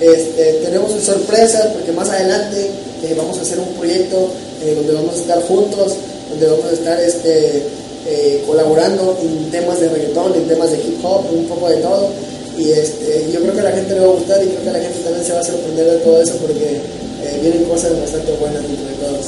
[0.01, 2.71] Este, tenemos sorpresas porque más adelante
[3.03, 4.31] eh, vamos a hacer un proyecto
[4.63, 5.95] eh, donde vamos a estar juntos,
[6.31, 7.63] donde vamos a estar este,
[8.07, 12.09] eh, colaborando en temas de reggaetón, en temas de hip hop, un poco de todo.
[12.57, 14.69] Y este, yo creo que a la gente le va a gustar y creo que
[14.71, 16.81] a la gente también se va a sorprender de todo eso porque
[17.23, 19.27] eh, vienen cosas bastante buenas dentro de todos.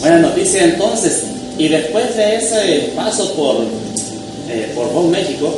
[0.00, 1.22] Buena noticia entonces.
[1.58, 3.56] Y después de ese paso por,
[4.50, 5.52] eh, por México,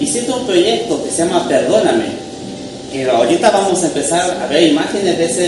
[0.00, 2.23] hiciste un proyecto que se llama Perdóname.
[2.94, 5.42] Que ahorita vamos a empezar a ver imágenes de, ese,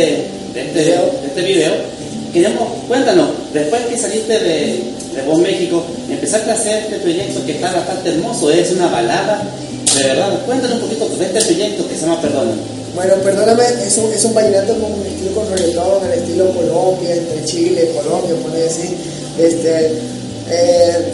[0.52, 1.74] de, este, de este video.
[2.32, 4.82] Queremos, cuéntanos, después que saliste de,
[5.14, 9.44] de Voz México, empezaste a hacer este proyecto que está bastante hermoso, es una balada.
[9.94, 12.62] De verdad, cuéntanos un poquito de este proyecto que se llama Perdóname.
[12.96, 17.14] Bueno, perdóname, es un, es un vallenato con un estilo con reggaetón, el estilo Colombia,
[17.14, 18.96] entre Chile, Colombia, por así.
[19.38, 19.92] Este,
[20.50, 21.12] eh,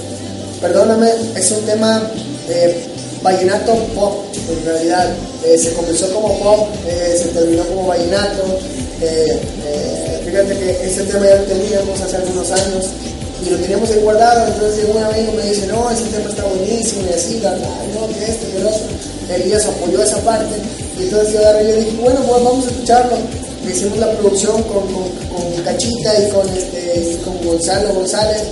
[0.63, 2.11] perdóname, es un tema
[2.49, 2.87] eh,
[3.23, 5.15] vallenato pop, en realidad.
[5.45, 8.43] Eh, se comenzó como pop, eh, se terminó como vallenato.
[9.01, 9.41] Eh,
[10.25, 12.87] fíjate que ese tema ya lo teníamos hace algunos años
[13.45, 14.47] y lo teníamos ahí guardado.
[14.47, 18.09] Entonces llegó un amigo me dice, no, ese tema está buenísimo y así, la no,
[18.09, 18.71] que esto, que lo.
[19.33, 20.57] Elías apoyó esa parte
[20.99, 23.17] y entonces yo agarré y le dije, bueno, pues vamos a escucharlo.
[23.67, 28.43] Hicimos la producción con, con, con Cachita y con, este, y con Gonzalo González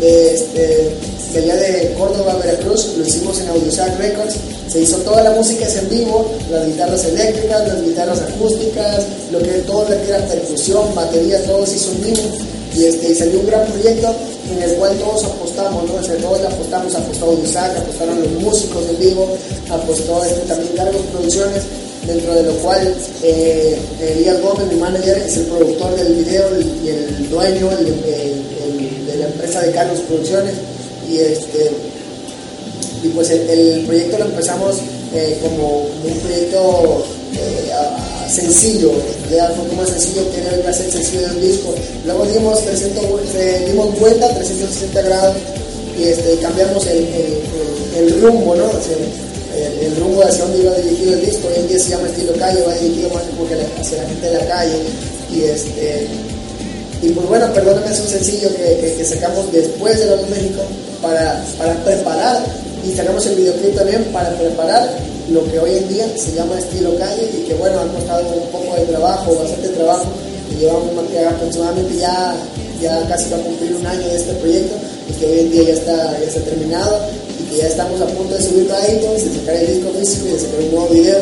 [0.00, 0.90] de, este,
[1.32, 4.34] de allá de Córdoba, Veracruz, lo hicimos en Audiosac Records,
[4.68, 9.50] se hizo toda la música en vivo, las guitarras eléctricas, las guitarras acústicas, lo que
[9.66, 12.22] todo lo que era percusión, batería, todo se hizo en vivo
[12.76, 14.14] y, este, salió un gran proyecto
[14.56, 16.02] en el cual todos apostamos, ¿no?
[16.02, 19.28] Sea, todos apostamos, apostó Audiosac, apostaron los músicos en vivo,
[19.68, 21.62] apostó este, también Cargos Producciones,
[22.06, 26.46] dentro de lo cual eh, Elías Gómez, mi manager, es el productor del video
[26.84, 28.50] y el dueño el-
[29.30, 30.54] empresa de Carlos Producciones.
[31.10, 31.70] Y, este,
[33.02, 33.40] y pues el,
[33.86, 34.76] proyecto lo empezamos
[35.14, 38.92] eh, como, un proyecto eh, a- a- sencillo,
[39.32, 41.74] ya fue como sencillo que a ser sencillo del disco.
[42.06, 45.34] Luego dimos, 300, vu- eh, dimos vuelta 360 grados
[45.98, 47.40] y este, cambiamos el, el-
[48.22, 48.70] rumbo, ¿no?
[48.70, 51.48] El, rumbo hacia donde iba dirigido el disco.
[51.48, 54.08] Hoy en día se llama estilo calle, va dirigido más como que la- hacia la
[54.08, 54.76] gente de la calle.
[55.32, 56.06] Y este
[57.02, 60.60] y pues bueno, perdóname, es un sencillo que, que- sacamos después de los México
[61.02, 62.44] para, para preparar
[62.86, 64.88] y sacamos el videoclip también para preparar
[65.30, 68.48] lo que hoy en día se llama estilo calle y que bueno, han costado un
[68.50, 70.04] poco de trabajo, bastante trabajo
[70.52, 72.34] y llevamos más que aproximadamente ya,
[72.82, 74.74] ya casi va a cumplir un año de este proyecto
[75.08, 76.98] y que hoy en día ya está, ya está terminado
[77.40, 80.26] y que ya estamos a punto de subirlo a iTunes, de sacar el disco físico
[80.28, 81.18] y de sacar un nuevo video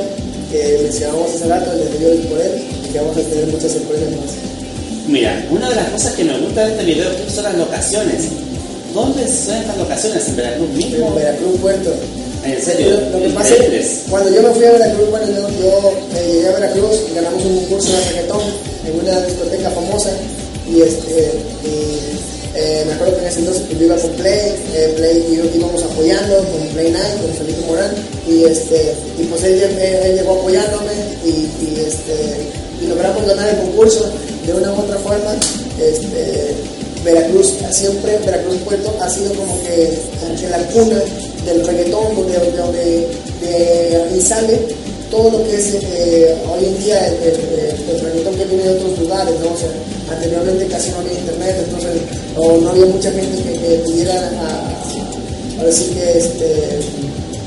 [0.51, 4.11] que mencionamos hace rato, el Río del Poder y que vamos a tener muchas sorpresas
[4.13, 4.58] más.
[5.09, 8.25] Mira, una de las cosas que me gusta de este video son las locaciones.
[8.93, 10.29] ¿Dónde son estas locaciones?
[10.29, 11.09] ¿En Veracruz mismo?
[11.09, 11.91] En Veracruz, Puerto.
[12.45, 15.93] En serio, Lo que pasa es cuando yo me fui a Veracruz, bueno, yo, yo,
[16.15, 18.41] eh, llegué a Veracruz y ganamos un concurso de reggaetón
[18.87, 20.11] en una discoteca famosa
[20.71, 21.33] y, este,
[21.65, 22.19] y
[22.55, 25.59] Eh, me acuerdo que en ese entonces pues, yo iba con Play, eh, Play y
[25.59, 27.95] íbamos apoyando con Play 9, con Felipe Morán,
[28.27, 30.91] y, este, y pues él, él llegó apoyándome
[31.25, 32.15] y, y, este,
[32.83, 34.11] y logramos ganar el concurso
[34.49, 35.37] de una u otra forma.
[35.79, 36.55] Este,
[37.05, 39.99] Veracruz, siempre Veracruz Puerto ha sido como que,
[40.51, 41.01] la cuna
[41.45, 43.09] del reggaetón, donde, donde,
[43.41, 44.59] de ahí sale
[45.11, 47.15] todo lo que es eh, hoy en día el,
[47.89, 49.57] el, reggaetón que viene de otros lugares, ¿no?
[49.57, 49.71] Sea,
[50.11, 51.93] anteriormente casi no había internet, entonces
[52.37, 54.31] no, no había mucha gente que, pudiera
[55.65, 56.81] decir que este,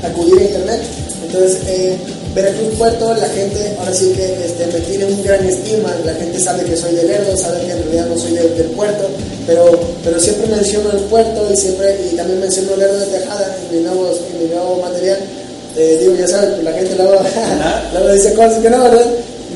[0.02, 0.80] acudir a internet.
[1.24, 1.96] Entonces, eh,
[2.34, 6.40] Veracruz Puerto, la gente ahora sí que este, me tiene un gran estima, la gente
[6.40, 9.04] sabe que soy de Lerdo, sabe que en realidad no soy de, del puerto,
[9.46, 13.76] pero, pero siempre menciono el puerto y siempre y también menciono Lerdo de Tejada en
[13.76, 15.18] mi nuevo, en mi nuevo material.
[15.76, 17.20] Eh, digo, ya sabes, pues la gente luego,
[17.92, 19.06] luego dice cosas que no, ¿verdad?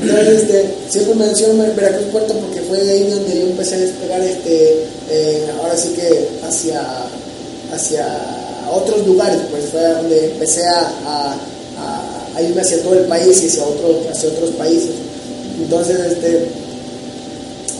[0.01, 4.21] Entonces, este, siempre menciono Veracruz Puerto porque fue de ahí donde yo empecé a despegar,
[4.21, 6.81] este, eh, ahora sí que hacia,
[7.73, 8.05] hacia
[8.71, 11.35] otros lugares, pues fue donde empecé a, a,
[12.37, 14.91] a, irme hacia todo el país y hacia, otro, hacia otros países.
[15.59, 16.47] Entonces, este,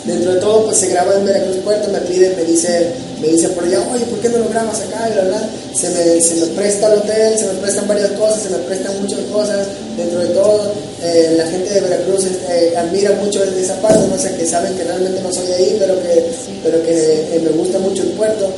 [0.05, 2.87] dentro de todo, pues se graba en Veracruz Puerto, me pide, me dice,
[3.21, 5.09] me dice por allá, oye, ¿por qué no lo grabas acá?
[5.11, 8.41] Y la verdad, se me, se me presta el hotel, se me prestan varias cosas,
[8.41, 10.71] se me prestan muchas cosas, dentro de todo,
[11.03, 14.83] eh, la gente de Veracruz eh, admira mucho esa parte, no sé, que saben que
[14.83, 16.25] realmente no soy ahí, pero que,
[16.63, 18.49] pero que eh, me gusta mucho el puerto.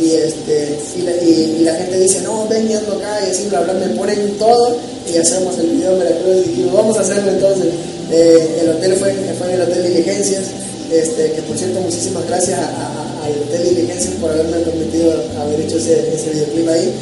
[0.00, 3.88] Y, este, y, la, gente dice, no, ven ando acá, y así, bla, bla, me
[3.96, 4.76] ponen todo
[5.12, 6.36] y hacemos el video en Veracruz.
[6.36, 7.72] Y dijimos, vamos a hacerlo entonces.
[8.10, 10.44] el hotel fue, fue en el Hotel Diligencias,
[10.92, 16.14] este, que por cierto, muchísimas gracias al Hotel Diligencias por haberme permitido haber hecho ese,
[16.14, 16.92] ese videoclip ahí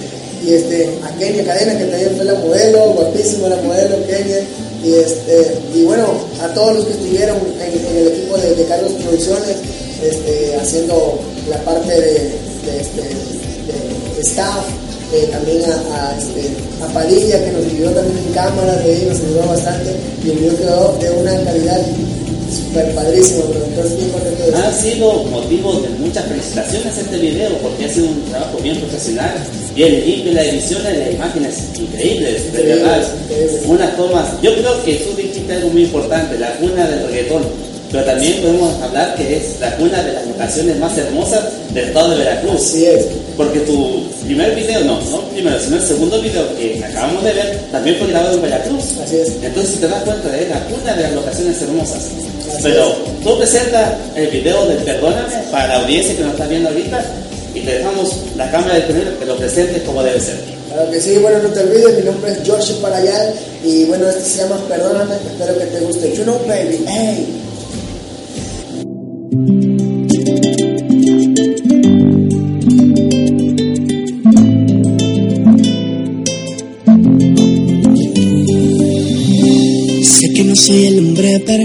[0.44, 4.40] y este, a Kenia Cadena, que también fue la modelo, guapísima la modelo Kenia,
[4.84, 8.64] y, este, y bueno, a todos los que estuvieron en, en el equipo de, de,
[8.64, 9.56] Carlos Producciones,
[10.02, 11.18] este, haciendo
[11.50, 14.64] la parte de, de, este, de staff,
[15.12, 16.50] eh, también a, a, este,
[16.82, 20.38] a, Padilla, que nos ayudó también en cámara, de ahí nos ayudó bastante, y el
[20.38, 21.80] video quedó de una calidad
[22.50, 27.88] super padrísimo, entonces bien contento Ha sido motivo de muchas felicitaciones este video porque ha
[27.88, 29.34] sido un trabajo bien profesional,
[29.74, 32.42] bien limpio, la edición de las imágenes increíbles.
[33.66, 37.42] Unas tomas, yo creo que tú dijiste algo muy importante, la cuna del reggaetón,
[37.90, 42.10] pero también podemos hablar que es la cuna de las locaciones más hermosas del estado
[42.10, 42.54] de Veracruz.
[42.54, 43.06] Así es.
[43.36, 47.60] Porque tu primer video, no, no primero, sino el segundo video que acabamos de ver,
[47.70, 48.84] también fue grabado en Veracruz.
[49.02, 49.28] Así es.
[49.42, 52.02] Entonces, si te das cuenta, es la cuna de las locaciones hermosas.
[52.48, 53.22] Así Pero es.
[53.22, 57.04] tú presentas el video de Perdóname para la audiencia que nos está viendo ahorita
[57.54, 60.36] y te dejamos la cámara disponible que lo presentes como debe ser.
[60.68, 64.22] Claro que sí, bueno, no te olvides, mi nombre es Josh Parayal y bueno, este
[64.22, 66.14] se llama Perdóname, espero que te guste.
[66.16, 67.42] You know, baby, hey.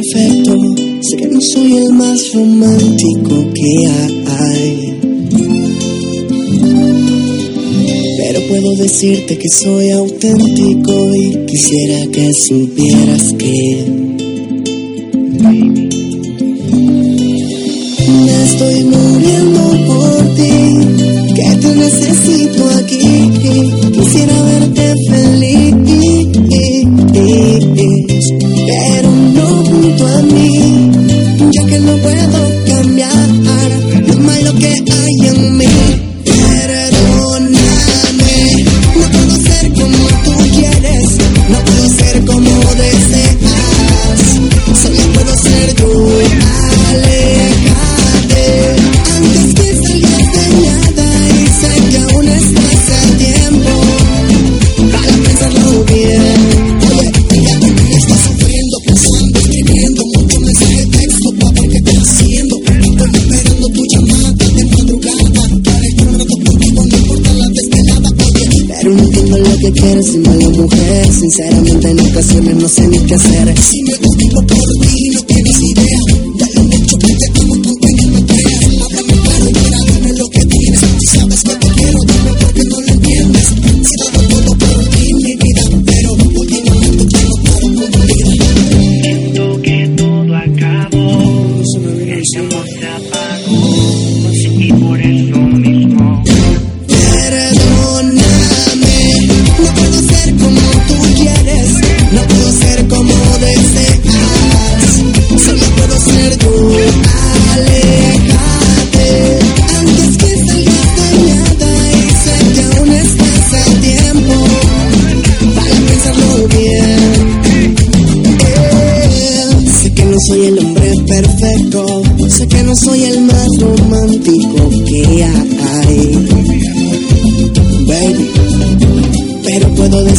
[0.03, 3.87] Sé que no soy el más romántico que
[4.27, 4.99] hay.
[8.17, 14.00] Pero puedo decirte que soy auténtico y quisiera que supieras que
[73.11, 74.00] no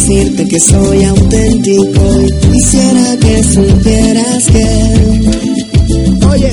[0.02, 2.02] decirte que soy auténtico.
[2.52, 4.66] Quisiera que supieras que,
[6.26, 6.50] oye,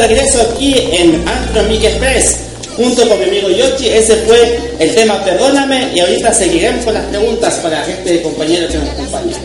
[0.00, 2.36] regreso aquí en Antro Mic Express,
[2.76, 3.88] junto con mi amigo Yoshi.
[3.88, 5.92] Ese fue el tema Perdóname.
[5.94, 9.36] Y ahorita seguiremos con las preguntas para este compañero que nos acompaña.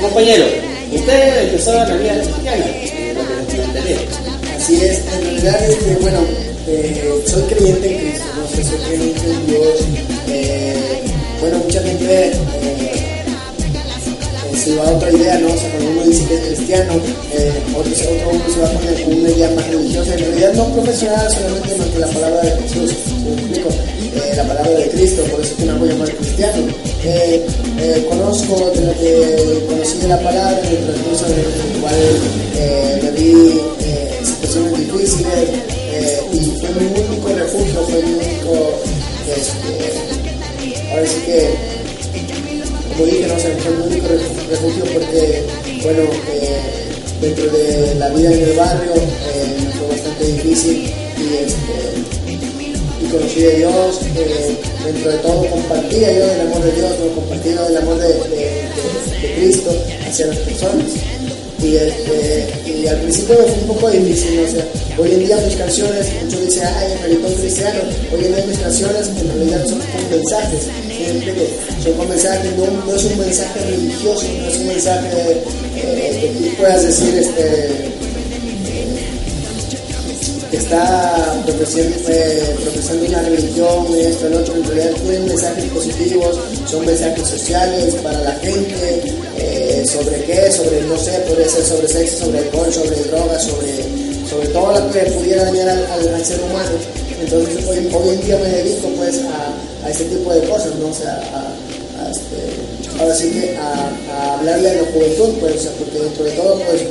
[0.00, 0.44] Compañero,
[0.92, 3.98] usted empezó la vida cristiana, eh.
[4.56, 6.18] Así es, en realidad, este, bueno,
[6.68, 9.80] eh, soy creyente en Cristo, no sé, soy creyente en Dios.
[10.28, 11.00] eh,
[11.40, 12.93] bueno, mucha gente eh,
[14.56, 15.52] se va a otra idea, ¿no?
[15.52, 16.94] O sea, cuando uno dice que es cristiano,
[17.32, 20.72] eh, otro, otro se va a poner con una idea más religiosa, en realidad no
[20.74, 22.94] profesional, solamente más la palabra de Jesús,
[23.24, 23.68] ¿me explico?
[24.14, 26.68] Eh, la palabra de Cristo, por eso que me hago llamar cristiano.
[27.02, 27.46] Eh,
[27.80, 31.94] eh, conozco de lo que conocí de la palabra en el transcurso en el cual
[33.02, 33.60] me vi
[34.24, 35.48] situaciones difíciles
[36.32, 38.70] y fue mi único refugio, fue mi único,
[39.36, 41.73] este, ahora sí que
[42.94, 45.42] como dije, no fue mi único ref- refugio porque,
[45.82, 46.60] bueno, eh,
[47.20, 53.40] dentro de la vida en el barrio eh, fue bastante difícil y, este, y conocí
[53.40, 57.98] de Dios, eh, dentro de todo compartía yo del amor de Dios, compartía del amor
[57.98, 58.64] de- de-
[59.22, 59.70] de Cristo
[60.06, 60.84] hacia las personas.
[61.64, 64.66] Y, este, y al principio fue un poco difícil, o sea,
[64.98, 67.80] hoy en día mis canciones, muchos dicen, ay, el reggaetón cristiano,
[68.12, 71.40] hoy en día mis canciones en realidad son con mensajes, ¿sí me explico?
[71.82, 75.08] son con mensajes, no, es un mensaje religioso, no es un mensaje
[75.76, 77.93] eh, que tú puedas decir, este,
[80.56, 87.28] está profesando, eh, una religión, esto, el otro, en realidad tienen mensajes positivos, son mensajes
[87.28, 89.02] sociales para la gente,
[89.36, 94.28] eh, sobre qué, sobre, no sé, puede ser sobre sexo, sobre alcohol, sobre drogas, sobre,
[94.28, 96.70] sobre todo lo que pudiera dañar al, ser humano.
[97.20, 100.88] Entonces hoy, en día me dedico pues a, a ese tipo de cosas, ¿no?
[100.88, 101.20] O sea,
[101.98, 103.56] a, este,
[104.10, 106.82] hablarle a la juventud, pues, porque dentro de todo, pues,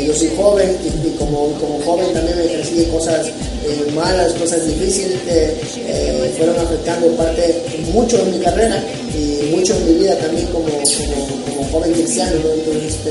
[0.00, 4.32] eh, yo soy joven y, y como, como joven también me persiguen cosas eh, malas,
[4.34, 5.54] cosas difíciles que
[5.86, 8.82] eh, fueron afectando parte mucho en mi carrera
[9.14, 12.32] y mucho en mi vida también como, como, como joven cristiano.
[12.42, 12.52] ¿no?
[12.52, 13.10] Entonces, este,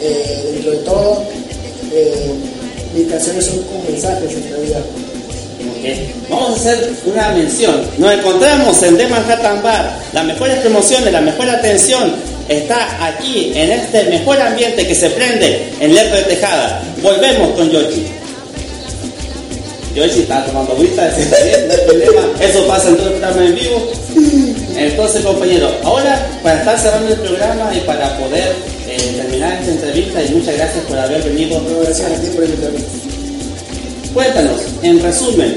[0.00, 1.22] eh, dentro de todo,
[1.92, 2.30] eh,
[2.94, 4.80] mis canciones son con mensajes en realidad.
[4.80, 6.30] Ok.
[6.30, 7.80] Vamos a hacer una mención.
[7.98, 9.98] Nos encontramos en The Manhattan Bar.
[10.12, 12.14] Las mejores promociones, la mejor atención
[12.50, 16.82] está aquí, en este mejor ambiente que se prende en Lerdo de Tejada.
[17.00, 18.06] Volvemos con Yoshi.
[19.94, 22.22] Yoshi está tomando agüita, está bien, no hay problema.
[22.40, 23.92] Eso pasa en todo el programa en vivo.
[24.76, 28.52] Entonces, compañero, ahora para estar cerrando el programa y para poder
[28.88, 31.60] eh, terminar esta entrevista, y muchas gracias por haber venido.
[31.82, 32.80] Gracias a ti por invitarme.
[34.12, 35.56] Cuéntanos, en resumen,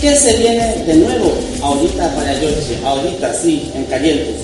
[0.00, 2.78] ¿qué se viene de nuevo ahorita para Yoshi?
[2.84, 4.34] Ahorita, sí, en caliente.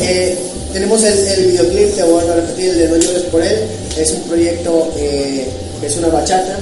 [0.00, 0.38] Eh,
[0.72, 3.58] tenemos el, el videoclip, te voy a repetir, el de No llores por él.
[3.98, 5.46] Es un proyecto eh,
[5.80, 6.58] que es una bachata.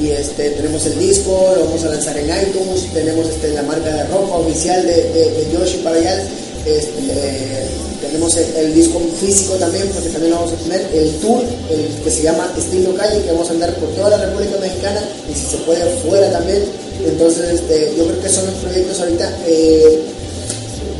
[0.00, 2.92] Y este, tenemos el disco, lo vamos a lanzar en iTunes.
[2.92, 6.28] Tenemos este, la marca de ropa oficial de, de, Yoshi Parayal.
[6.66, 7.66] Este, eh,
[8.00, 10.86] tenemos el, disco físico también, porque también lo vamos a tener.
[10.92, 14.26] El tour, el que se llama Estilo Calle, que vamos a andar por toda la
[14.26, 16.64] República Mexicana y si se puede fuera también.
[17.06, 19.38] Entonces, este, yo creo que son los proyectos ahorita.
[19.46, 20.02] eh,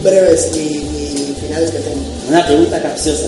[0.03, 0.92] breves y
[2.29, 3.27] Una pregunta capciosa.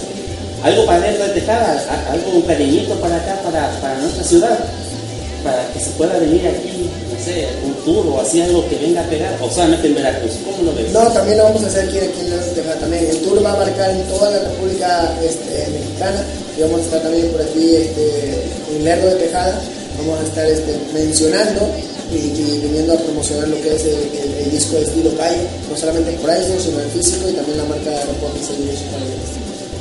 [0.63, 1.85] ¿Algo para Lerdo de Tejada?
[1.91, 4.59] ¿A- ¿Algo, un cariñito para acá, para, para nuestra ciudad?
[5.45, 9.03] Para que se pueda venir aquí, no sé, un tour o así algo que venga
[9.03, 10.33] a pegar, o solamente en Veracruz.
[10.43, 10.91] ¿Cómo lo ves?
[10.91, 13.07] No, también lo vamos a hacer aquí, aquí en de Tejada también.
[13.11, 16.25] El tour va a abarcar en toda la República este, Mexicana
[16.57, 18.45] y vamos a estar también por aquí este,
[18.77, 19.61] en Lerdo de Tejada.
[19.99, 21.61] Vamos a estar este, mencionando
[22.17, 25.77] y, viniendo a promocionar lo que es el, el- el disco de estilo calle, no
[25.77, 29.15] solamente por eso, sino el físico y también la marca de Calle.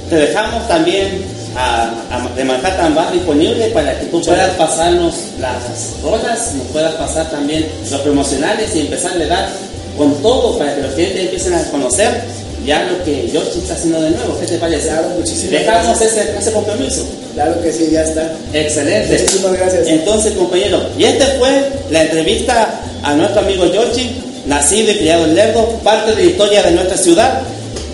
[0.09, 1.23] Te dejamos también
[1.55, 6.93] a, a- de Manhattan Bar disponible para que tú puedas pasarnos las rolas, nos puedas
[6.95, 9.49] pasar también los promocionales y empezar a dar
[9.97, 12.21] con todo para que los clientes empiecen a conocer
[12.65, 14.39] ya lo que Yoshi está haciendo de nuevo.
[14.39, 14.87] ¿Qué te parece?
[14.87, 16.11] Claro, muchísimas Dejamos gracias.
[16.11, 17.05] ese, ese compromiso.
[17.33, 18.31] Claro que sí, ya está.
[18.53, 19.19] Excelente.
[19.19, 19.87] Muchísimas gracias.
[19.87, 21.49] Entonces, compañero, y esta fue
[21.89, 26.63] la entrevista a nuestro amigo Yoshi, nacido y criado en Lerdo, parte de la historia
[26.63, 27.41] de nuestra ciudad.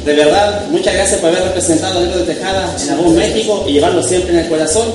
[0.06, 3.74] De verdad, muchas gracias por haber representado a Lerdo de Tejada en algún México y
[3.74, 4.88] llevarlo siempre en el corazón.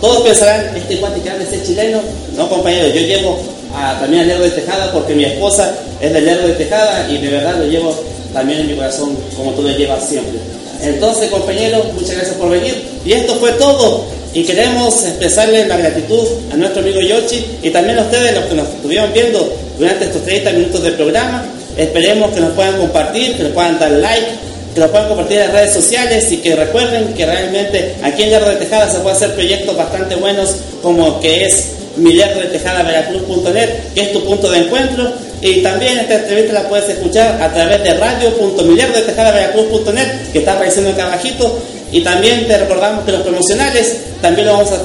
[0.00, 2.00] Todos pensarán, este cuate que habla es chileno.
[2.36, 3.38] No, compañero, yo llevo
[3.74, 7.18] a, también a Lerdo de Tejada porque mi esposa es de Lerdo de Tejada y
[7.18, 7.94] de verdad lo llevo
[8.32, 10.38] también en mi corazón como tú lo llevas siempre.
[10.82, 12.74] Entonces, compañeros, muchas gracias por venir.
[13.04, 14.04] Y esto fue todo.
[14.34, 18.54] Y queremos expresarle la gratitud a nuestro amigo Yoshi y también a ustedes, los que
[18.54, 21.44] nos estuvieron viendo durante estos 30 minutos del programa.
[21.76, 24.26] Esperemos que nos puedan compartir, que nos puedan dar like,
[24.74, 28.30] que nos puedan compartir en las redes sociales y que recuerden que realmente aquí en
[28.30, 31.66] Lerdo de Tejada se pueden hacer proyectos bastante buenos como que es
[31.96, 35.12] milerdodetejaдаveracruz.net, que es tu punto de encuentro.
[35.42, 41.06] Y también esta entrevista la puedes escuchar a través de radio.milerdodetejaдаveracruz.net, que está apareciendo acá
[41.06, 41.58] abajito.
[41.90, 44.78] Y también te recordamos que los promocionales también lo vamos a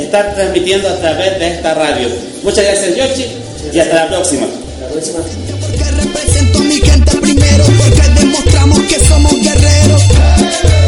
[0.00, 2.08] estar transmitiendo a través de esta radio.
[2.42, 3.26] Muchas gracias, Yoshi,
[3.74, 4.46] y hasta la próxima.
[4.80, 5.18] La próxima.
[5.60, 10.02] Porque represento a mi gente primero, porque demostramos que somos guerreros.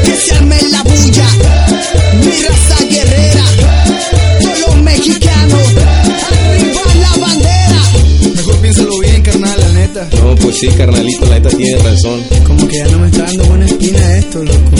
[0.06, 1.26] Que se arme la bulla,
[2.14, 3.44] mi raza guerrera.
[4.40, 5.60] Todos los mexicanos,
[6.30, 7.61] arriba la bandera.
[9.92, 10.16] Neta.
[10.16, 12.22] No, pues sí, carnalito, la neta tiene razón.
[12.46, 14.70] Como que ya no me está dando buena espina esto, loco.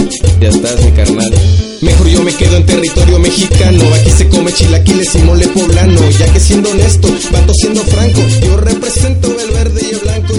[0.41, 1.33] Ya estás, mi carnal.
[1.81, 3.83] Mejor yo me quedo en territorio mexicano.
[3.95, 6.01] Aquí se come chilaquiles y mole poblano.
[6.11, 10.35] Ya que siendo honesto, vato siendo franco, yo represento el verde y el blanco.